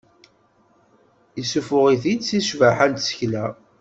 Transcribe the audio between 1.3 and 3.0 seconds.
Yessuffuɣ-it-id seg ccbaḥa n